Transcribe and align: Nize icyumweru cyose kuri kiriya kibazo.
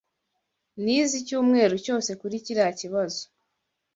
Nize 0.83 1.15
icyumweru 1.21 1.75
cyose 1.85 2.11
kuri 2.21 2.35
kiriya 2.45 2.71
kibazo. 2.79 3.23